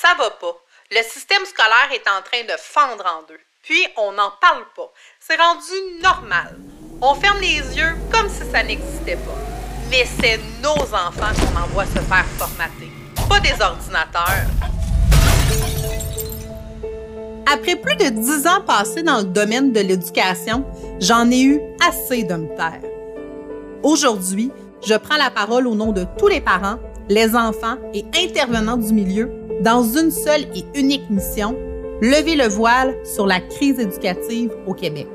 [0.00, 0.56] Ça va pas.
[0.90, 3.38] Le système scolaire est en train de fendre en deux.
[3.62, 4.90] Puis, on n'en parle pas.
[5.20, 6.56] C'est rendu normal.
[7.02, 9.36] On ferme les yeux comme si ça n'existait pas.
[9.90, 12.90] Mais c'est nos enfants qu'on envoie se faire formater,
[13.28, 14.46] pas des ordinateurs.
[17.52, 20.64] Après plus de dix ans passés dans le domaine de l'éducation,
[20.98, 22.80] j'en ai eu assez de me taire.
[23.82, 24.50] Aujourd'hui,
[24.82, 26.78] je prends la parole au nom de tous les parents,
[27.10, 31.54] les enfants et intervenants du milieu dans une seule et unique mission,
[32.00, 35.06] lever le voile sur la crise éducative au Québec.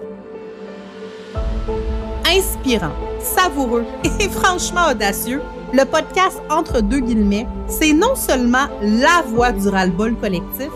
[2.27, 3.85] Inspirant, savoureux
[4.19, 5.41] et franchement audacieux,
[5.73, 10.69] le podcast Entre deux guillemets, c'est non seulement la voix du ras-le-bol collectif,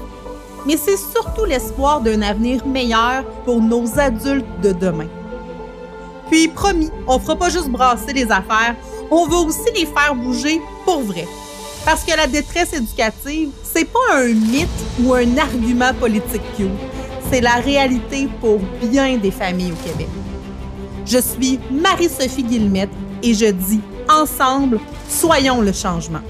[0.66, 5.08] mais c'est surtout l'espoir d'un avenir meilleur pour nos adultes de demain.
[6.30, 8.76] Puis promis, on fera pas juste brasser les affaires,
[9.12, 11.28] on va aussi les faire bouger pour vrai.
[11.86, 14.68] Parce que la détresse éducative, c'est pas un mythe
[15.02, 16.68] ou un argument politique cute.
[17.32, 20.08] C'est la réalité pour bien des familles au Québec.
[21.06, 22.90] Je suis Marie-Sophie Guillemette
[23.24, 26.22] et je dis ensemble, soyons le changement.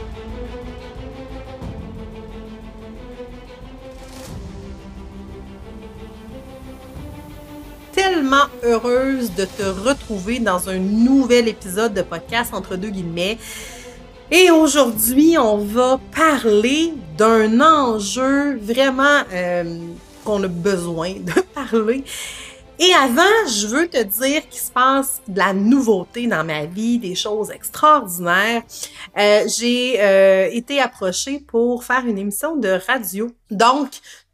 [8.00, 13.38] tellement heureuse de te retrouver dans un nouvel épisode de podcast entre deux guillemets.
[14.32, 19.80] Et aujourd'hui, on va parler d'un enjeu vraiment euh,
[20.24, 22.04] qu'on a besoin de parler.
[22.78, 27.00] Et avant, je veux te dire qu'il se passe de la nouveauté dans ma vie,
[27.00, 28.62] des choses extraordinaires.
[29.18, 33.32] Euh, j'ai euh, été approchée pour faire une émission de radio.
[33.50, 33.90] Donc,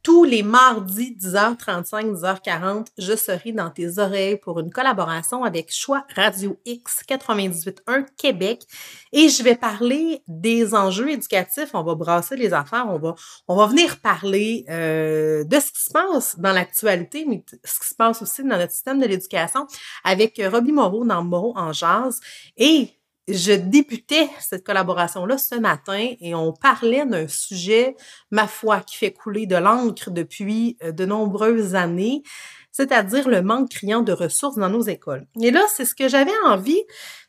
[0.06, 6.06] tous les mardis 10h35, 10h40, je serai dans tes oreilles pour une collaboration avec Choix
[6.16, 8.62] Radio X 98.1 Québec.
[9.12, 11.72] Et je vais parler des enjeux éducatifs.
[11.74, 13.16] On va brasser les affaires, on va,
[13.48, 17.88] on va venir parler euh, de ce qui se passe dans l'actualité, mais ce qui
[17.88, 19.66] se passe aussi dans notre système de l'éducation
[20.04, 22.20] avec Robbie Moreau dans Moreau en jazz
[22.58, 22.92] et
[23.28, 27.96] je débutais cette collaboration-là ce matin et on parlait d'un sujet,
[28.32, 32.22] ma foi, qui fait couler de l'encre depuis euh, de nombreuses années,
[32.72, 35.26] c'est-à-dire le manque criant de ressources dans nos écoles.
[35.42, 36.84] Et là, c'est ce que j'avais envie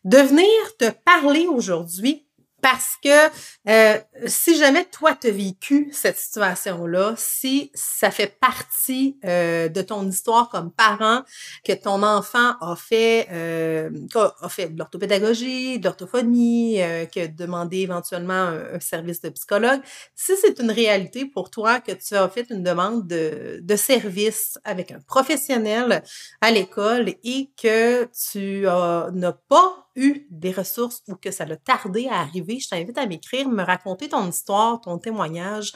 [0.05, 0.47] de venir
[0.79, 2.26] te parler aujourd'hui
[2.63, 3.29] parce que
[3.69, 9.83] euh, si jamais toi tu as vécu cette situation-là, si ça fait partie euh, de
[9.83, 11.23] ton histoire comme parent,
[11.65, 17.79] que ton enfant a fait euh, a fait de l'orthopédagogie, de l'orthophonie, euh, que demandé
[17.79, 19.81] éventuellement un, un, service de psychologue,
[20.15, 24.59] si c'est une réalité pour toi que tu as fait une demande de, de service
[24.65, 26.03] avec un professionnel
[26.41, 32.07] à l'école et que tu n'as pas eu des ressources ou que ça l'a tardé
[32.09, 35.73] à arriver, je t'invite à m'écrire, me raconter ton histoire, ton témoignage.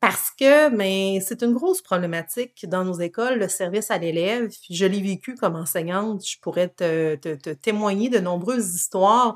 [0.00, 4.48] Parce que mais c'est une grosse problématique dans nos écoles, le service à l'élève.
[4.70, 6.24] Je l'ai vécu comme enseignante.
[6.24, 9.34] Je pourrais te, te, te, témoigner de nombreuses histoires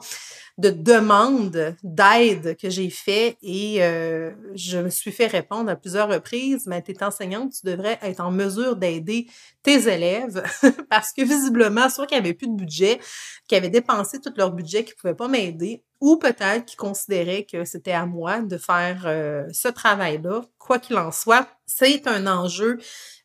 [0.62, 6.08] de demandes d'aide que j'ai fait et euh, je me suis fait répondre à plusieurs
[6.08, 9.26] reprises, mais tu es enseignante, tu devrais être en mesure d'aider
[9.64, 10.40] tes élèves
[10.90, 13.00] parce que visiblement, soit qu'ils n'avaient plus de budget,
[13.48, 17.44] qu'ils avaient dépensé tout leur budget, qu'ils ne pouvaient pas m'aider, ou peut-être qu'ils considéraient
[17.44, 20.42] que c'était à moi de faire euh, ce travail-là.
[20.64, 22.78] Quoi qu'il en soit, c'est un enjeu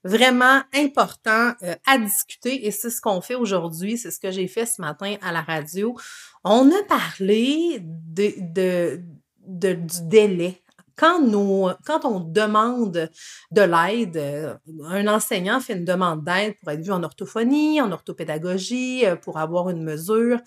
[0.03, 4.47] vraiment important euh, à discuter et c'est ce qu'on fait aujourd'hui, c'est ce que j'ai
[4.47, 5.95] fait ce matin à la radio.
[6.43, 9.01] On a parlé de,
[9.45, 10.61] du délai
[10.97, 13.09] quand, nous, quand on demande
[13.51, 17.91] de l'aide, euh, un enseignant fait une demande d'aide pour être vu en orthophonie, en
[17.91, 20.39] orthopédagogie, euh, pour avoir une mesure.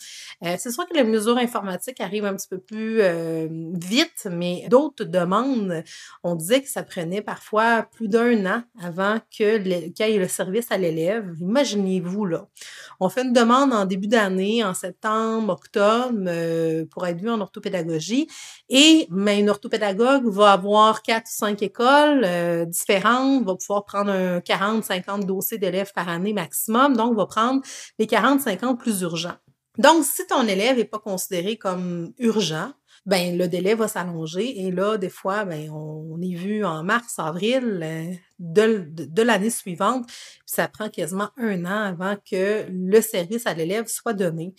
[0.45, 3.01] Euh, c'est sûr que les mesures informatiques arrivent un petit peu plus
[3.75, 5.85] vite, mais d'autres demandes,
[6.25, 10.71] on disait que ça prenait parfois plus d'un an avant qu'il y ait le service
[10.71, 11.33] à l'élève.
[11.41, 12.49] Imaginez-vous, là.
[12.99, 18.27] On fait une demande en début d'année, en septembre, octobre, pour être vu en orthopédagogie,
[18.69, 23.85] et mais une orthopédagogue va va avoir quatre ou cinq écoles euh, différentes, va pouvoir
[23.85, 27.63] prendre un 40, 50 dossiers d'élèves par année maximum, donc va prendre
[27.99, 29.37] les 40, 50 plus urgents.
[29.79, 32.73] Donc, si ton élève n'est pas considéré comme urgent,
[33.07, 37.19] ben le délai va s'allonger et là, des fois, ben, on, est vu en mars,
[37.19, 43.01] avril euh, de, de, l'année suivante, puis ça prend quasiment un an avant que le
[43.01, 44.55] service à l'élève soit donné.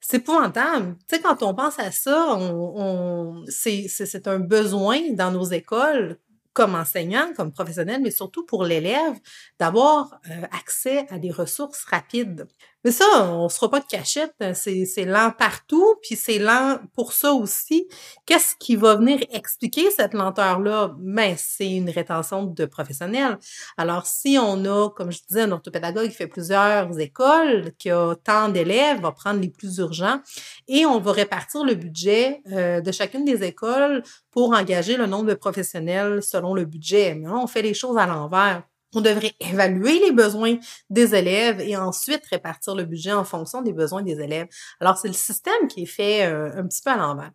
[0.00, 0.96] C'est épouvantable.
[1.08, 6.18] Tu sais, quand on pense à ça, on, c'est un besoin dans nos écoles
[6.56, 9.20] comme enseignant, comme professionnel, mais surtout pour l'élève,
[9.58, 12.48] d'avoir euh, accès à des ressources rapides.
[12.86, 17.14] Mais ça, on se fera pas de cachette, c'est lent partout, puis c'est lent pour
[17.14, 17.88] ça aussi.
[18.26, 20.94] Qu'est-ce qui va venir expliquer cette lenteur-là?
[20.96, 23.40] Ben, c'est une rétention de professionnels.
[23.76, 28.14] Alors, si on a, comme je disais, un orthopédagogue qui fait plusieurs écoles, qui a
[28.22, 30.20] tant d'élèves, va prendre les plus urgents,
[30.68, 35.26] et on va répartir le budget euh, de chacune des écoles pour engager le nombre
[35.26, 37.16] de professionnels selon le budget.
[37.16, 38.62] Mais là, on fait les choses à l'envers.
[38.96, 40.56] On devrait évaluer les besoins
[40.88, 44.46] des élèves et ensuite répartir le budget en fonction des besoins des élèves.
[44.80, 47.30] Alors, c'est le système qui est fait euh, un petit peu à l'envers.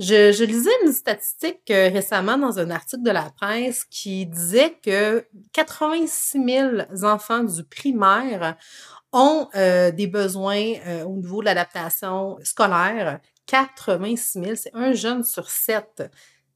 [0.00, 5.24] Je, lisais une statistique euh, récemment dans un article de la presse qui disait que
[5.52, 8.56] 86 000 enfants du primaire
[9.12, 10.72] ont euh, des besoins
[11.06, 13.20] au niveau de l'adaptation scolaire.
[13.46, 16.02] 86 000, c'est un jeune sur sept.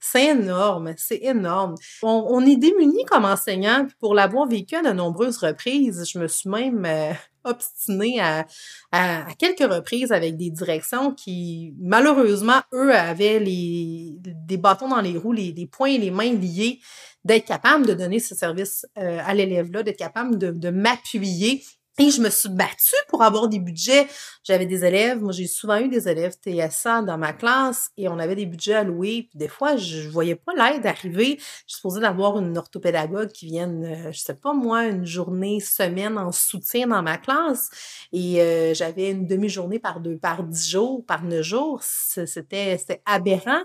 [0.00, 1.74] C'est énorme, c'est énorme.
[2.02, 6.48] On, est démunis comme enseignant, pour l'avoir vécu à de nombreuses reprises, je me suis
[6.48, 7.12] même euh,
[7.44, 8.46] obstinée à,
[8.92, 15.18] à, quelques reprises avec des directions qui, malheureusement, eux, avaient les, des bâtons dans les
[15.18, 16.80] roues, les, les poings et les mains liés,
[17.24, 21.62] d'être capable de donner ce service euh, à l'élève-là, d'être capable de, de m'appuyer
[21.98, 24.06] et je me suis battue pour avoir des budgets.
[24.44, 28.18] J'avais des élèves, moi j'ai souvent eu des élèves TSA dans ma classe et on
[28.18, 29.26] avait des budgets alloués.
[29.28, 31.38] Puis des fois, je voyais pas l'aide arriver.
[31.66, 36.18] Je supposée d'avoir une orthopédagogue qui vienne, euh, je sais pas moi, une journée, semaine
[36.18, 37.70] en soutien dans ma classe.
[38.12, 41.82] Et euh, j'avais une demi-journée par deux, par dix jours, par neuf jours.
[41.82, 43.62] C'était aberrant.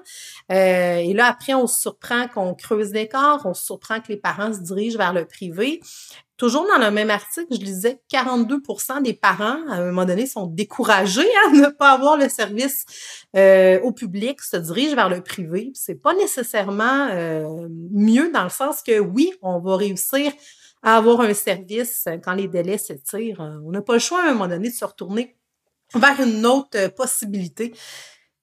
[0.51, 4.17] Euh, et là, après, on se surprend qu'on creuse l'écart, on se surprend que les
[4.17, 5.81] parents se dirigent vers le privé.
[6.37, 10.47] Toujours dans le même article, je disais 42% des parents, à un moment donné, sont
[10.47, 12.85] découragés à ne pas avoir le service
[13.35, 15.71] euh, au public, se dirigent vers le privé.
[15.75, 20.31] C'est pas nécessairement euh, mieux dans le sens que oui, on va réussir
[20.81, 23.39] à avoir un service quand les délais s'étirent.
[23.65, 25.37] On n'a pas le choix à un moment donné de se retourner
[25.93, 27.73] vers une autre possibilité.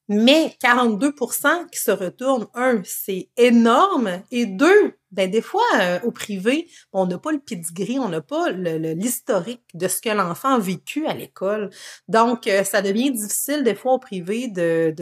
[0.08, 6.12] Mais 42% qui se retournent, un, c'est énorme, et deux, ben des fois, euh, au
[6.12, 10.58] privé, on n'a pas le pedigree, on n'a pas l'historique de ce que l'enfant a
[10.58, 11.70] vécu à l'école.
[12.08, 14.94] Donc, euh, ça devient difficile des fois au privé de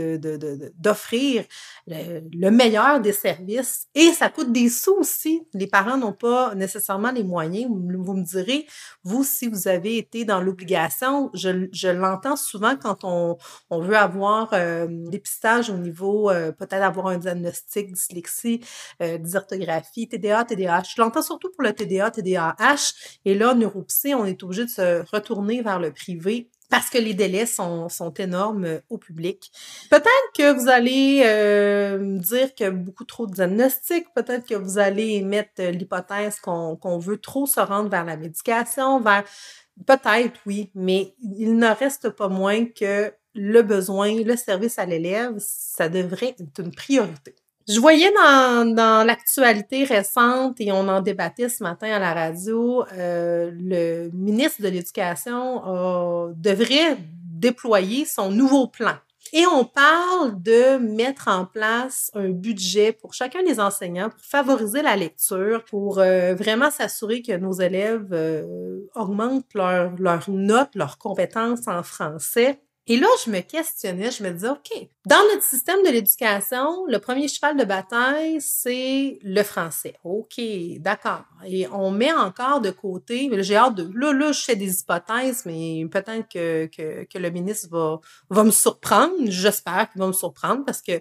[0.78, 1.44] d'offrir
[1.86, 5.42] de, de, le, meilleur des services et ça coûte des sous aussi.
[5.52, 7.68] Les parents n'ont pas nécessairement les moyens.
[7.68, 8.66] Vous, me direz,
[9.04, 13.36] vous, si vous avez été dans l'obligation, je, je l'entends souvent quand on,
[13.70, 18.60] on veut avoir euh, dépistage au niveau, euh, peut-être avoir un diagnostic dyslexie,
[19.00, 20.82] dysorthographie, TDA, TDAH.
[20.94, 22.92] Je l'entends surtout pour le TDA, TDAH.
[23.24, 27.14] Et là, neuropsy, on est obligé de se retourner vers le privé parce que les
[27.14, 29.50] délais sont, énormes euh, au public.
[29.90, 35.14] Peut-être que vous allez euh, dire que beaucoup trop de diagnostics, peut-être que vous allez
[35.14, 39.24] émettre l'hypothèse qu'on veut trop se rendre vers la médication, vers...
[39.86, 45.34] Peut-être, oui, mais il ne reste pas moins que le besoin, le service à l'élève,
[45.38, 47.36] ça devrait être une priorité.
[47.68, 52.82] Je voyais dans, dans l'actualité récente, et on en débattait ce matin à la radio,
[52.94, 56.96] euh, le ministre de l'Éducation devrait
[57.38, 58.94] déployer son nouveau plan.
[59.34, 64.80] Et on parle de mettre en place un budget pour chacun des enseignants pour favoriser
[64.80, 70.96] la lecture, pour euh, vraiment s'assurer que nos élèves euh, augmentent leurs leur notes, leurs
[70.96, 72.58] compétences en français
[72.90, 76.98] et là, je me questionnais, je me disais, OK, dans notre système de l'éducation, le
[76.98, 79.94] premier cheval de bataille, c'est le français.
[80.04, 80.38] OK,
[80.80, 81.24] d'accord.
[81.46, 85.46] Et on met encore de côté, j'ai hâte de, là, là, je fais des hypothèses,
[85.46, 89.14] mais peut-être que, que, que, le ministre va, va me surprendre.
[89.24, 91.00] J'espère qu'il va me surprendre parce que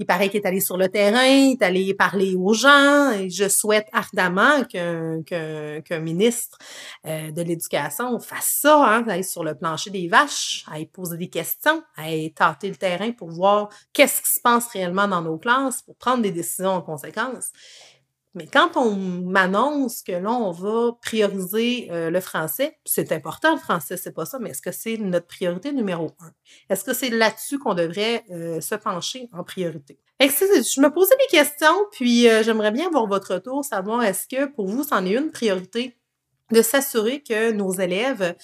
[0.00, 3.10] il paraît qu'il est allé sur le terrain, il est allé parler aux gens.
[3.12, 6.56] Et je souhaite ardemment qu'un ministre
[7.06, 11.28] euh, de l'Éducation fasse ça, hein, aille sur le plancher des vaches, aille poser des
[11.28, 13.28] questions, aille tâter le terrain pour
[13.92, 17.50] qu'est-ce qui se passe réellement dans nos classes, pour prendre des décisions en conséquence.
[18.34, 23.58] Mais quand on m'annonce que là, on va prioriser euh, le français, c'est important le
[23.58, 26.30] français, c'est pas ça, mais est-ce que c'est notre priorité numéro un?
[26.68, 29.98] Est-ce que c'est là-dessus qu'on devrait euh, se pencher en priorité?
[30.20, 34.46] je me posais des questions, puis euh, j'aimerais bien avoir votre retour, savoir est-ce que
[34.46, 35.96] pour vous, c'en est une priorité
[36.52, 38.36] de s'assurer que nos élèves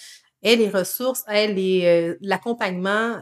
[0.42, 3.20] aient les ressources, aient l'accompagnement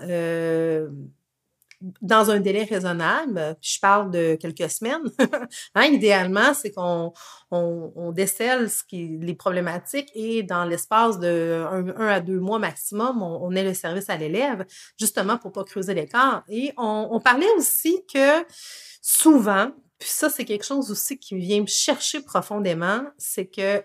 [2.00, 5.02] dans un délai raisonnable, je parle de quelques semaines,
[5.74, 7.12] hein, idéalement, c'est qu'on
[7.50, 13.64] on, décèle les problématiques et dans l'espace de un, à deux mois maximum, on, ait
[13.64, 14.64] le service à l'élève,
[14.98, 16.44] justement pour pas creuser l'écart.
[16.48, 18.44] Et on, on parlait aussi que
[19.02, 23.82] souvent, puis ça, c'est quelque chose aussi qui vient me chercher profondément, c'est que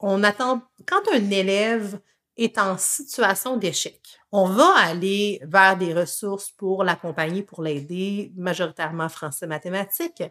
[0.00, 1.98] on attend, quand un élève
[2.38, 4.00] est en situation d'échec.
[4.32, 10.22] On va aller vers des ressources pour l'accompagner, pour l'aider, majoritairement français-mathématiques.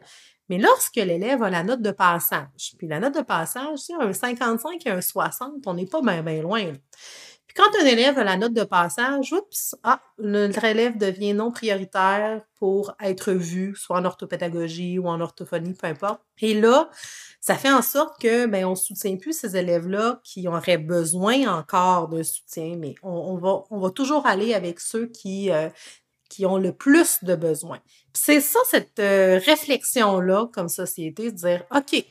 [0.50, 4.14] Mais lorsque l'élève a la note de passage, puis la note de passage, c'est un
[4.14, 6.74] 55 et un 60, on n'est pas bien loin.
[7.48, 11.52] Puis quand un élève a la note de passage, oups, ah, notre élève devient non
[11.52, 16.22] prioritaire pour être vu, soit en orthopédagogie ou en orthophonie, peu importe.
[16.42, 16.90] Et là,
[17.40, 22.10] ça fait en sorte que ben on soutient plus ces élèves-là qui auraient besoin encore
[22.10, 25.70] de soutien, mais on, va, on va toujours aller avec ceux qui, euh,
[26.30, 27.80] qui ont le plus de besoins.
[28.14, 32.04] C'est ça, cette euh, réflexion-là, comme société, de dire, OK,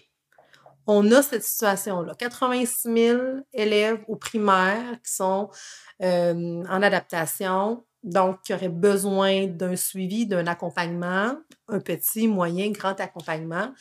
[0.86, 2.14] on a cette situation-là.
[2.14, 5.50] 86 000 élèves au primaire qui sont
[6.02, 11.36] euh, en adaptation, donc qui auraient besoin d'un suivi, d'un accompagnement,
[11.68, 13.72] un petit, moyen, grand accompagnement.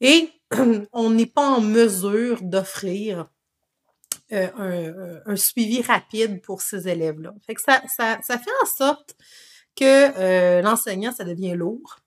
[0.00, 0.30] Et
[0.92, 3.28] on n'est pas en mesure d'offrir
[4.32, 7.34] euh, un, suivi rapide pour ces élèves-là.
[7.58, 7.82] Ça,
[8.38, 9.14] fait en sorte
[9.76, 11.98] que euh, l'enseignant, ça devient lourd.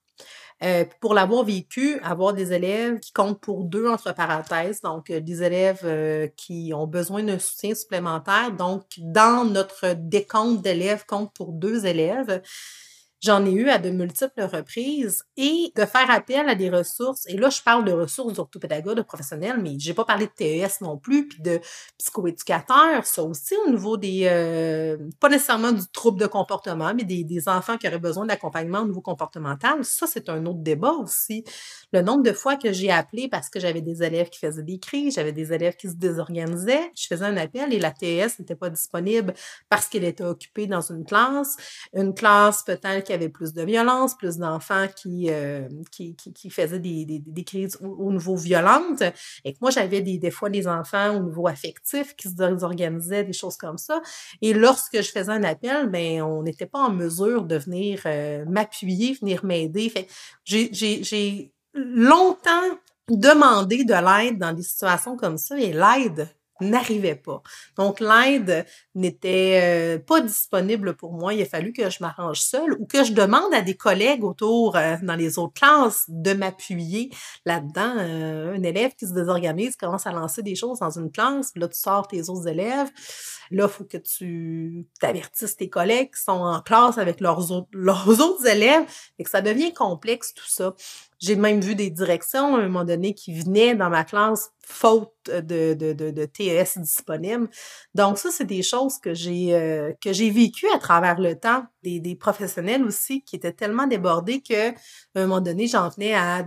[0.62, 5.20] Euh, pour l'avoir vécu, avoir des élèves qui comptent pour deux entre parenthèses, donc euh,
[5.20, 8.52] des élèves euh, qui ont besoin d'un soutien supplémentaire.
[8.52, 12.40] Donc, dans notre décompte d'élèves, compte pour deux élèves.
[13.22, 17.26] J'en ai eu à de multiples reprises et de faire appel à des ressources.
[17.28, 20.82] Et là, je parle de ressources d'orthopédagogues, de professionnels, mais j'ai pas parlé de TES
[20.82, 21.60] non plus, puis de
[21.98, 23.06] psychoéducateurs.
[23.06, 27.48] Ça aussi au niveau des, euh, pas nécessairement du trouble de comportement, mais des, des
[27.48, 29.82] enfants qui auraient besoin d'accompagnement au niveau comportemental.
[29.82, 31.42] Ça, c'est un autre débat aussi.
[31.92, 34.78] Le nombre de fois que j'ai appelé parce que j'avais des élèves qui faisaient des
[34.78, 38.56] crises, j'avais des élèves qui se désorganisaient, je faisais un appel et la TES n'était
[38.56, 39.32] pas disponible
[39.70, 41.56] parce qu'elle était occupée dans une classe.
[41.94, 46.50] Une classe peut-être qu'il y avait plus de violence, plus d'enfants qui, euh, qui, qui,
[46.50, 49.02] faisaient des, des, crises au, niveau violentes.
[49.44, 53.24] Et que moi, j'avais des, des fois des enfants au niveau affectif qui se désorganisaient,
[53.24, 54.02] des choses comme ça.
[54.42, 58.44] Et lorsque je faisais un appel, ben on n'était pas en mesure de venir euh,
[58.46, 59.88] m'appuyer, venir m'aider.
[59.88, 60.08] Fait
[60.44, 66.28] j'ai longtemps demandé de l'aide dans des situations comme ça et l'aide
[66.60, 67.42] n'arrivait pas.
[67.76, 71.34] Donc, l'aide n'était euh, pas disponible pour moi.
[71.34, 74.76] Il a fallu que je m'arrange seule ou que je demande à des collègues autour
[74.76, 77.10] euh, dans les autres classes de m'appuyer
[77.44, 77.94] là-dedans.
[77.98, 81.68] Euh, un élève qui se désorganise commence à lancer des choses dans une classe, là,
[81.68, 82.90] tu sors tes autres élèves.
[83.50, 88.46] Là, il faut que tu t'avertisses tes collègues qui sont en classe avec leurs autres,
[88.46, 88.84] élèves
[89.18, 90.74] et ça devient complexe tout ça.
[91.26, 95.10] J'ai même vu des directions à un moment donné qui venaient dans ma classe faute
[95.26, 97.48] de, de, de, de TES disponible.
[97.94, 101.64] Donc ça, c'est des choses que j'ai euh, que j'ai vécues à travers le temps.
[101.82, 104.74] Des, des, professionnels aussi qui étaient tellement débordés que à
[105.16, 106.46] un moment donné, j'en venais à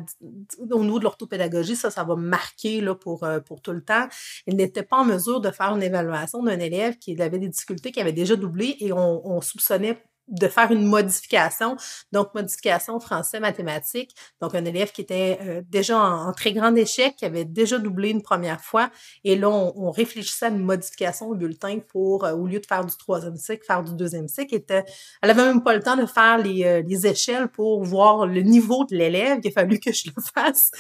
[0.72, 4.08] au niveau de l'orthopédagogie, ça, ça va marquer là, pour, euh, pour tout le temps.
[4.48, 7.92] Ils n'étaient pas en mesure de faire une évaluation d'un élève qui avait des difficultés,
[7.92, 11.76] qui avait déjà doublé et on soupçonnait de faire une modification,
[12.12, 14.16] donc modification français-mathématiques.
[14.42, 18.10] Donc, un élève qui était euh, déjà en, très grand échec, qui avait déjà doublé
[18.10, 18.90] une première fois,
[19.24, 22.86] et là, on, réfléchissait à une modification au bulletin pour, euh, au lieu de faire
[22.86, 24.56] du troisième cycle, faire du deuxième cycle.
[24.56, 24.86] Était,
[25.22, 28.42] elle avait même pas le temps de faire les, euh, les échelles pour voir le
[28.42, 30.72] niveau de l'élève, il a fallu que je le fasse.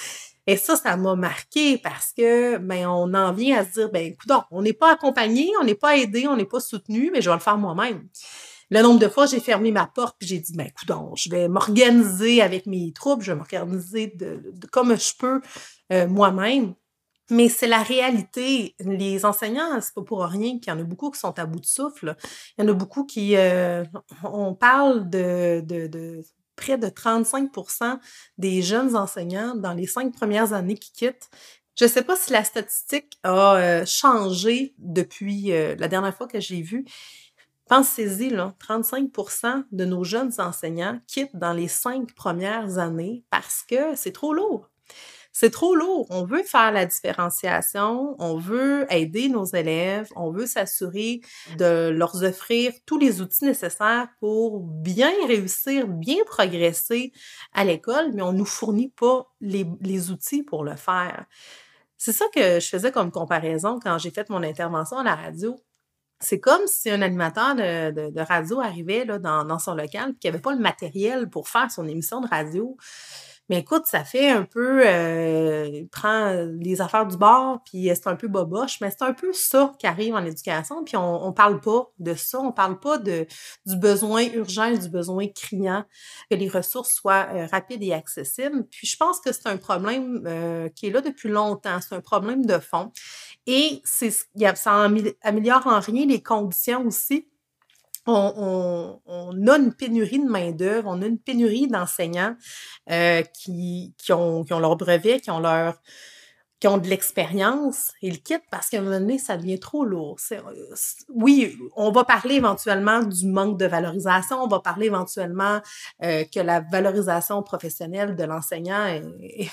[0.47, 4.03] Et ça, ça m'a marqué parce que ben on en vient à se dire ben
[4.03, 7.29] écoute, on n'est pas accompagné, on n'est pas aidé, on n'est pas soutenu, mais je
[7.29, 8.07] vais le faire moi-même.
[8.71, 11.47] Le nombre de fois, j'ai fermé ma porte puis j'ai dit, ben, écoute, je vais
[11.47, 15.41] m'organiser avec mes troupes, je vais m'organiser de, comme je peux
[15.91, 16.75] euh, moi-même.
[17.31, 18.75] Mais c'est la réalité.
[18.79, 21.59] Les enseignants, c'est pas pour rien qu'il y en a beaucoup qui sont à bout
[21.59, 22.15] de souffle.
[22.57, 23.83] Il y en a beaucoup qui, euh,
[24.23, 26.21] on parle de, de, de
[26.55, 27.99] près de 35%
[28.37, 31.29] des jeunes enseignants dans les cinq premières années qui quittent.
[31.77, 36.39] Je ne sais pas si la statistique a euh, changé depuis la dernière fois que
[36.39, 36.85] j'ai vu,
[37.69, 44.11] Pensez-y, 35% de nos jeunes enseignants quittent dans les cinq premières années parce que c'est
[44.11, 44.71] trop lourd.
[45.31, 46.07] C'est trop lourd.
[46.09, 51.21] On veut faire la différenciation, on veut aider nos élèves, on veut s'assurer
[51.59, 57.13] de leur offrir tous les outils nécessaires pour bien réussir, bien progresser
[57.53, 61.27] à l'école, mais on ne nous fournit pas les, les outils pour le faire.
[61.97, 65.61] C'est ça que je faisais comme comparaison quand j'ai fait mon intervention à la radio
[66.19, 70.41] c'est comme si un animateur de, radio arrivait là, dans, son local et qu'il n'avait
[70.41, 72.77] pas le matériel pour faire son émission de radio.
[73.49, 78.05] Mais écoute, ça fait un peu, euh, il prend les affaires du bord, puis c'est
[78.05, 81.33] un peu boboche, mais c'est un peu ça qui arrive en éducation, puis on, on
[81.33, 83.25] parle pas de ça, on parle pas de
[83.65, 85.83] du besoin urgent, du besoin criant,
[86.29, 88.67] que les ressources soient euh, rapides et accessibles.
[88.69, 92.01] Puis je pense que c'est un problème euh, qui est là depuis longtemps, c'est un
[92.01, 92.91] problème de fond.
[93.51, 94.87] Et ça
[95.23, 97.25] améliore en rien les conditions aussi
[98.05, 102.35] on, a une pénurie de main-d'œuvre, on a une pénurie d'enseignants
[102.89, 105.75] euh, qui, qui, ont, qui ont leur brevet, qui ont leur
[106.59, 110.17] qui ont de l'expérience, ils quittent parce qu'à un moment donné, ça devient trop lourd.
[110.33, 110.41] Euh,
[111.07, 115.61] oui, on va parler éventuellement du manque de valorisation, on va parler éventuellement
[116.03, 119.49] euh, que la valorisation professionnelle de l'enseignant est,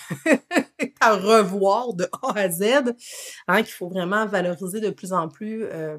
[1.00, 2.94] à revoir de A à Z,
[3.48, 5.98] hein, qu'il faut vraiment valoriser de plus en plus euh,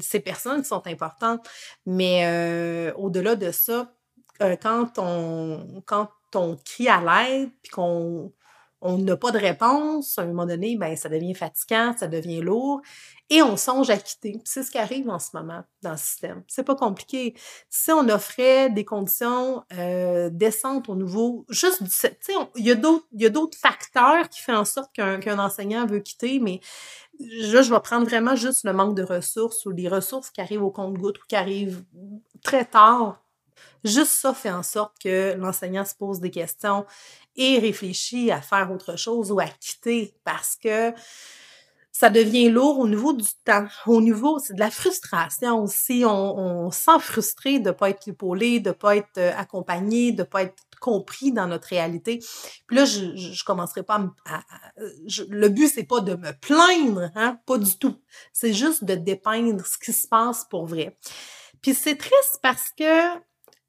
[0.00, 1.46] ces personnes qui sont importantes.
[1.84, 3.92] Mais au-delà de ça,
[4.38, 8.32] quand on quand on crie à l'aide, puis qu'on
[8.80, 12.42] on n'a pas de réponse, à un moment donné, ben, ça devient fatigant, ça devient
[12.42, 12.82] lourd,
[13.30, 14.40] et on songe à quitter.
[14.44, 16.42] C'est ce qui arrive en ce moment dans le système.
[16.46, 17.34] C'est pas compliqué.
[17.70, 23.30] Si on offrait des conditions euh, décentes au niveau, juste, tu sais, il y a
[23.30, 26.60] d'autres facteurs qui font en sorte qu'un enseignant veut quitter, mais
[27.18, 30.62] là, je vais prendre vraiment juste le manque de ressources ou les ressources qui arrivent
[30.62, 31.82] au compte-gouttes ou qui arrivent
[32.42, 33.25] très tard
[33.86, 36.84] Juste ça fait en sorte que l'enseignant se pose des questions
[37.36, 40.92] et réfléchit à faire autre chose ou à quitter parce que
[41.92, 43.66] ça devient lourd au niveau du temps.
[43.86, 46.04] Au niveau, c'est de la frustration aussi.
[46.04, 50.42] On, on sent frustré de pas être épaulé, de pas être euh, accompagné, de pas
[50.42, 52.18] être compris dans notre réalité.
[52.66, 54.42] Puis là, je, je, commencerai pas à,
[55.30, 57.96] le but c'est pas de me plaindre, hein, pas du tout.
[58.32, 60.98] C'est juste de dépeindre ce qui se passe pour vrai.
[61.62, 63.14] Puis c'est triste parce que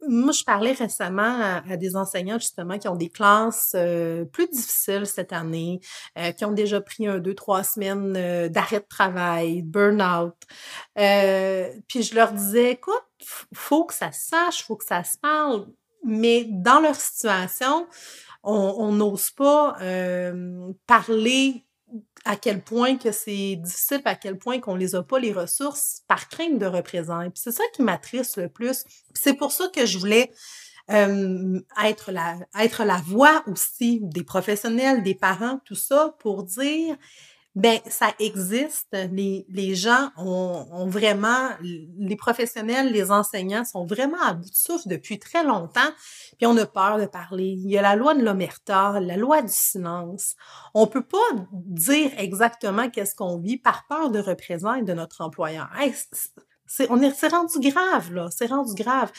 [0.07, 5.05] moi, je parlais récemment à, des enseignants justement qui ont des classes euh, plus difficiles
[5.05, 5.79] cette année,
[6.17, 10.35] euh, qui ont déjà pris un, deux, trois semaines euh, d'arrêt de travail, burn-out.
[10.95, 13.03] puis je leur disais, écoute,
[13.53, 15.67] faut que ça se sache, faut que ça se parle,
[16.03, 17.87] mais dans leur situation,
[18.43, 19.77] on n'ose pas
[20.85, 21.66] parler
[22.27, 26.01] à quel point que c'est difficile, à quel point qu'on les a pas les ressources
[26.07, 27.31] par crainte de représailles.
[27.33, 28.83] c'est ça qui m'attriste le plus.
[29.13, 30.31] C'est pour ça que je voulais
[30.91, 36.97] euh, être la être la voix aussi des professionnels, des parents, tout ça pour dire
[37.57, 38.95] ben ça existe.
[39.11, 44.87] Les, les gens ont, vraiment, les professionnels, les enseignants sont vraiment à bout de souffle
[44.87, 45.89] depuis très longtemps,
[46.37, 47.55] puis on a peur de parler.
[47.57, 50.35] Il y a la loi de l'omerta, la loi du silence.
[50.75, 51.17] On peut pas
[51.51, 55.67] dire exactement qu'est-ce qu'on vit par peur de représailles de notre employeur.
[56.67, 58.27] c'est, on est, c'est rendu grave, là.
[58.29, 59.11] C'est rendu grave.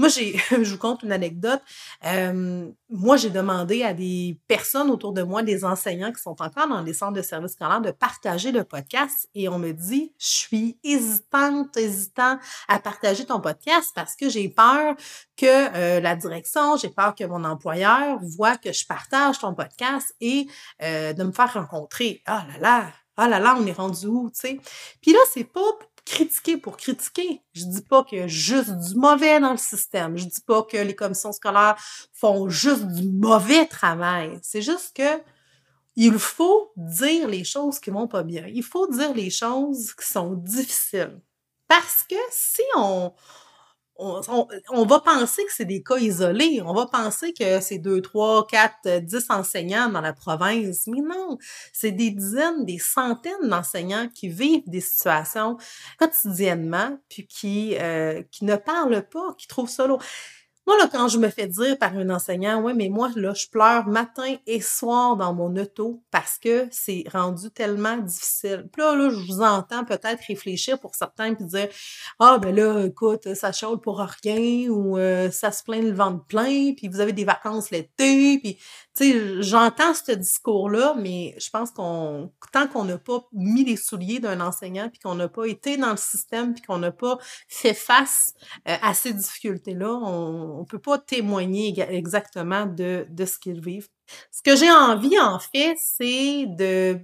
[0.00, 1.60] Moi, j'ai, je vous conte une anecdote.
[2.06, 6.68] Euh, moi, j'ai demandé à des personnes autour de moi, des enseignants qui sont encore
[6.68, 10.26] dans les centres de services scolaires, de partager le podcast et on me dit, je
[10.26, 14.94] suis hésitante, hésitant à partager ton podcast parce que j'ai peur
[15.36, 20.14] que euh, la direction, j'ai peur que mon employeur voit que je partage ton podcast
[20.22, 20.46] et
[20.82, 22.22] euh, de me faire rencontrer.
[22.24, 24.60] Ah là là, ah là là, on est rendu où, tu sais?
[25.02, 25.60] Puis là, c'est pas
[26.04, 27.42] critiquer pour critiquer.
[27.52, 30.16] Je dis pas qu'il y a juste du mauvais dans le système.
[30.16, 31.76] Je dis pas que les commissions scolaires
[32.12, 34.38] font juste du mauvais travail.
[34.42, 35.22] C'est juste que
[35.96, 38.46] il faut dire les choses qui vont pas bien.
[38.46, 41.20] Il faut dire les choses qui sont difficiles.
[41.68, 43.12] Parce que si on,
[44.00, 46.62] on, va penser que c'est des cas isolés.
[46.64, 50.86] On va penser que c'est deux, trois, quatre, dix enseignants dans la province.
[50.86, 51.38] Mais non,
[51.72, 55.58] c'est des dizaines, des centaines d'enseignants qui vivent des situations
[55.98, 60.02] quotidiennement, puis qui, euh, qui ne parlent pas, qui trouvent ça lourd.
[60.66, 63.46] Moi, là, quand je me fais dire par un enseignant, ouais, mais moi, là, je
[63.48, 68.68] pleure matin et soir dans mon auto parce que c'est rendu tellement difficile.
[68.72, 71.68] Puis là, là, je vous entends peut-être réfléchir pour certains puis dire,
[72.18, 76.24] ah, ben là, écoute, ça chaude pour rien ou euh, ça se plaint le ventre
[76.26, 78.58] plein puis vous avez des vacances l'été puis
[78.96, 83.76] tu sais, j'entends ce discours-là, mais je pense qu'on, tant qu'on n'a pas mis les
[83.76, 87.18] souliers d'un enseignant, puis qu'on n'a pas été dans le système, puis qu'on n'a pas
[87.48, 88.34] fait face
[88.68, 93.88] euh, à ces difficultés-là, on ne peut pas témoigner exactement de, de ce qu'ils vivent.
[94.30, 97.00] Ce que j'ai envie, en fait, c'est de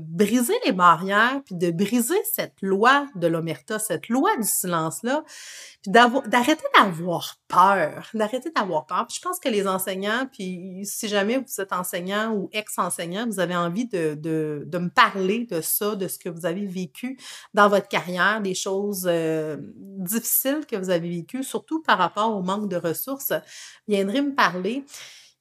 [0.00, 5.24] briser les barrières, puis de briser cette loi de l'omerta, cette loi du silence-là,
[5.82, 9.06] puis d'arrêter d'avoir peur, d'arrêter d'avoir peur.
[9.06, 13.40] Puis je pense que les enseignants, puis si jamais vous êtes enseignant ou ex-enseignant, vous
[13.40, 14.18] avez envie de,
[14.72, 17.18] me parler de ça, de ce que vous avez vécu
[17.52, 22.42] dans votre carrière, des choses euh, difficiles que vous avez vécues, surtout par rapport au
[22.42, 23.32] manque de ressources,
[23.88, 24.84] viendrez me parler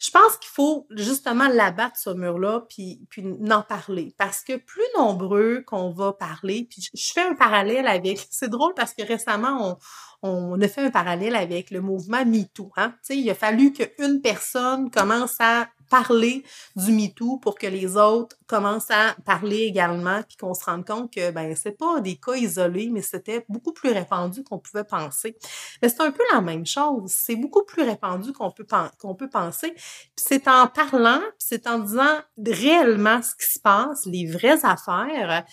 [0.04, 4.14] je pense qu'il faut justement l'abattre ce mur-là puis puis n'en parler.
[4.18, 8.74] Parce que plus nombreux qu'on va parler puis je fais un parallèle avec c'est drôle
[8.76, 9.78] parce que récemment
[10.22, 12.94] on, on a fait un parallèle avec le mouvement MeToo hein.
[13.10, 16.44] Il a fallu qu'une personne commence à parler
[16.76, 21.14] du MeToo pour que les autres commencent à parler également, puis qu'on se rende compte
[21.14, 25.38] que ben c'est pas des cas isolés, mais c'était beaucoup plus répandu qu'on pouvait penser.
[25.82, 27.12] Mais c'est un peu la même chose.
[27.12, 28.66] C'est beaucoup plus répandu qu'on peut
[29.00, 29.72] qu'on peut penser.
[29.72, 34.64] Puis c'est en parlant, puis c'est en disant réellement ce qui se passe, les vraies
[34.66, 35.46] affaires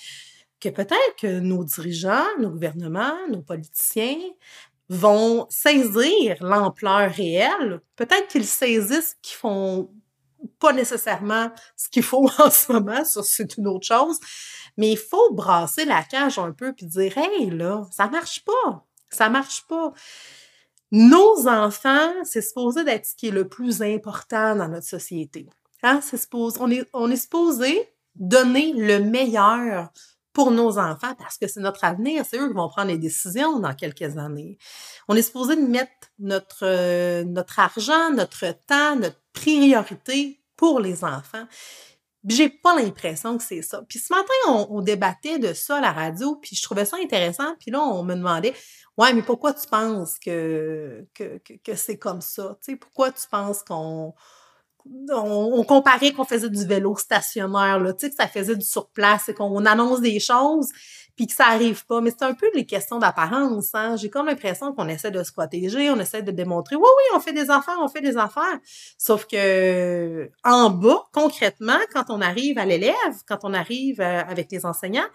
[0.60, 4.18] que peut-être que nos dirigeants, nos gouvernements, nos politiciens
[4.90, 7.80] vont saisir l'ampleur réelle.
[7.96, 9.90] Peut-être qu'ils saisissent qu'ils font
[10.58, 14.18] pas nécessairement ce qu'il faut en ce moment, ça c'est une autre chose,
[14.76, 18.86] mais il faut brasser la cage un peu puis dire hey là, ça marche pas,
[19.10, 19.92] ça marche pas.
[20.92, 25.48] Nos enfants, c'est supposé d'être ce qui est le plus important dans notre société.
[25.82, 26.00] Hein?
[26.00, 29.90] Supposé, on est, on est supposé donner le meilleur
[30.32, 33.58] pour nos enfants parce que c'est notre avenir, c'est eux qui vont prendre les décisions
[33.58, 34.58] dans quelques années.
[35.08, 41.46] On est supposé mettre notre, euh, notre argent, notre temps, notre priorité pour les enfants.
[42.28, 43.82] J'ai pas l'impression que c'est ça.
[43.88, 47.56] Puis ce matin, on, débattait de ça à la radio, puis je trouvais ça intéressant.
[47.58, 48.54] Puis là, on me demandait,
[48.98, 52.58] ouais, mais pourquoi tu penses que, que, que, que c'est comme ça?
[52.62, 54.14] Tu sais, pourquoi tu penses qu'on
[55.12, 59.64] on, comparait qu'on faisait du vélo stationnaire, là, que ça faisait du surplace et qu'on
[59.66, 60.70] annonce des choses
[61.20, 62.00] puis que ça arrive pas.
[62.00, 63.74] Mais c'est un peu les questions d'apparence.
[63.74, 63.96] Hein?
[63.96, 67.20] J'ai comme l'impression qu'on essaie de se protéger, on essaie de démontrer, oui, oui, on
[67.20, 68.58] fait des affaires, on fait des affaires.
[68.96, 72.94] Sauf que en bas, concrètement, quand on arrive à l'élève,
[73.28, 75.08] quand on arrive euh, avec les enseignants,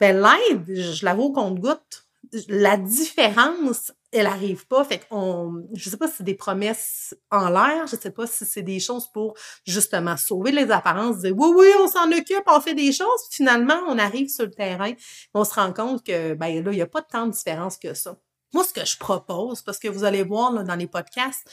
[0.00, 2.08] ben l'aide, je l'avoue qu'on goûte
[2.48, 4.84] la différence, elle arrive pas.
[4.84, 8.44] Fait qu'on, je sais pas si c'est des promesses en l'air, je sais pas si
[8.46, 9.34] c'est des choses pour
[9.66, 13.28] justement sauver les apparences, dire oui, oui, on s'en occupe, on fait des choses.
[13.30, 14.92] Finalement, on arrive sur le terrain,
[15.34, 17.94] on se rend compte que, ben là, il y a pas tant de différence que
[17.94, 18.18] ça.
[18.52, 21.46] Moi, ce que je propose, parce que vous allez voir là, dans les podcasts,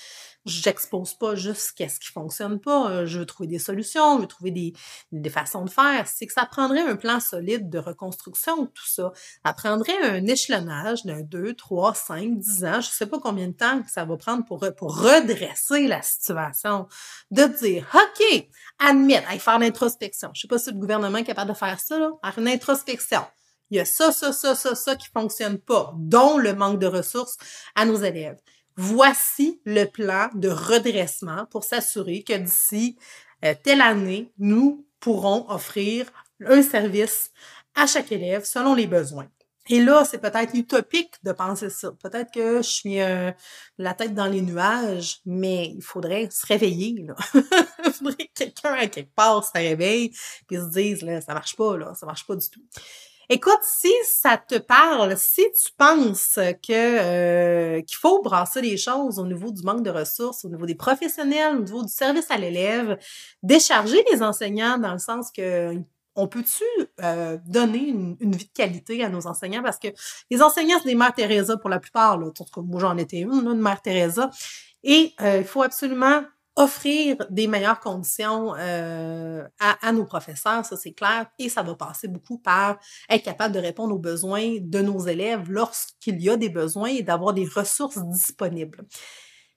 [0.45, 2.89] j'expose pas juste qu'est-ce qui fonctionne pas.
[2.89, 4.73] Euh, je veux trouver des solutions, je veux trouver des,
[5.11, 6.07] des façons de faire.
[6.07, 9.11] C'est que ça prendrait un plan solide de reconstruction tout ça.
[9.45, 12.81] Ça prendrait un échelonnage d'un 2, 3, 5, 10 ans.
[12.81, 16.87] Je sais pas combien de temps que ça va prendre pour, pour redresser la situation.
[17.31, 18.47] De dire, OK,
[18.79, 20.29] admettre, faire l'introspection.
[20.33, 22.11] Je sais pas si le gouvernement est capable de faire ça, là.
[22.23, 23.21] Faire une introspection
[23.71, 26.87] il y a ça, ça, ça, ça, ça qui fonctionne pas, dont le manque de
[26.87, 27.37] ressources
[27.75, 28.39] à nos élèves.
[28.77, 32.97] Voici le plan de redressement pour s'assurer que d'ici
[33.43, 36.11] euh, telle année, nous pourrons offrir
[36.45, 37.31] un service
[37.75, 39.27] à chaque élève selon les besoins.
[39.67, 41.91] Et là, c'est peut-être utopique de penser ça.
[41.91, 43.31] Peut-être que je suis euh,
[43.79, 47.07] la tête dans les nuages, mais il faudrait se réveiller.
[47.85, 50.11] Il faudrait que quelqu'un à quelque part se réveille
[50.51, 52.61] et se dise là, ça marche pas, là, ça marche pas du tout.
[53.29, 59.17] Écoute, si ça te parle, si tu penses que euh, qu'il faut brasser les choses
[59.19, 62.37] au niveau du manque de ressources, au niveau des professionnels, au niveau du service à
[62.37, 62.97] l'élève,
[63.41, 65.75] décharger les enseignants dans le sens que
[66.15, 66.63] on peut-tu
[67.03, 69.63] euh, donner une, vie de qualité à nos enseignants?
[69.63, 69.89] Parce que
[70.31, 72.17] les enseignants, c'est des mères Teresa pour la plupart.
[72.17, 72.27] Là.
[72.57, 74.29] Moi, j'en étais une, une mère Teresa.
[74.83, 76.21] Et euh, il faut absolument
[76.55, 82.07] offrir des meilleures conditions euh, à, nos professeurs, ça c'est clair, et ça va passer
[82.07, 86.49] beaucoup par être capable de répondre aux besoins de nos élèves lorsqu'il y a des
[86.49, 88.85] besoins et d'avoir des ressources disponibles.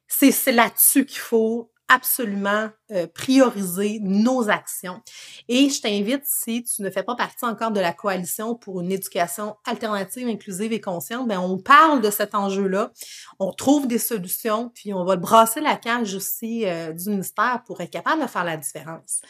[0.08, 5.00] C'est là-dessus qu'il faut absolument euh, prioriser nos actions.
[5.48, 8.92] Et je t'invite, si tu ne fais pas partie encore de la coalition pour une
[8.92, 12.92] éducation alternative, inclusive et consciente, ben on parle de cet enjeu-là,
[13.38, 17.80] on trouve des solutions, puis on va brasser la cage aussi euh, du ministère pour
[17.80, 19.22] être capable de faire la différence.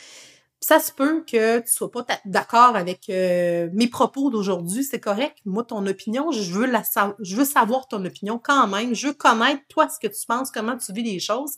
[0.60, 5.36] ça se peut que tu sois pas d'accord avec euh, mes propos d'aujourd'hui, c'est correct.
[5.44, 6.82] Moi, ton opinion, je veux la
[7.20, 8.94] je veux savoir ton opinion quand même.
[8.94, 11.54] Je veux connaître toi ce que tu penses, comment tu vis les choses.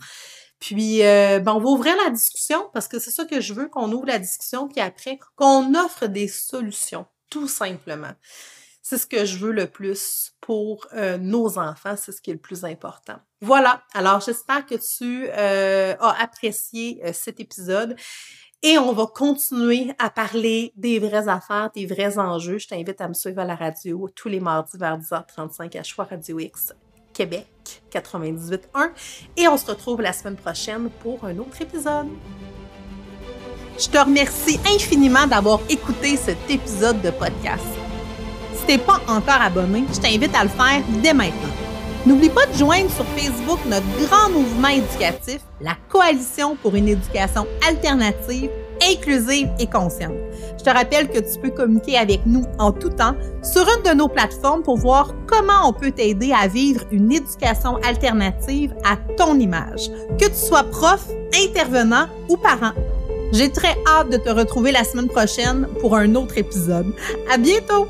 [0.60, 3.68] Puis, euh, ben, on va ouvrir la discussion parce que c'est ça que je veux,
[3.68, 8.12] qu'on ouvre la discussion, puis après, qu'on offre des solutions, tout simplement.
[8.82, 12.34] C'est ce que je veux le plus pour euh, nos enfants, c'est ce qui est
[12.34, 13.16] le plus important.
[13.40, 17.96] Voilà, alors j'espère que tu euh, as apprécié cet épisode.
[18.62, 22.58] Et on va continuer à parler des vraies affaires, des vrais enjeux.
[22.58, 26.04] Je t'invite à me suivre à la radio tous les mardis vers 10h35 à Choix
[26.04, 26.74] Radio X.
[27.20, 28.92] Québec 98.1
[29.36, 32.06] et on se retrouve la semaine prochaine pour un autre épisode.
[33.78, 37.66] Je te remercie infiniment d'avoir écouté cet épisode de podcast.
[38.54, 41.52] Si t'es pas encore abonné, je t'invite à le faire dès maintenant.
[42.06, 47.46] N'oublie pas de joindre sur Facebook notre grand mouvement éducatif, la Coalition pour une éducation
[47.68, 48.48] alternative,
[48.82, 50.16] inclusive et consciente.
[50.58, 53.96] Je te rappelle que tu peux communiquer avec nous en tout temps sur une de
[53.96, 59.38] nos plateformes pour voir comment on peut t'aider à vivre une éducation alternative à ton
[59.38, 62.72] image, que tu sois prof, intervenant ou parent.
[63.32, 66.92] J'ai très hâte de te retrouver la semaine prochaine pour un autre épisode.
[67.32, 67.86] À bientôt!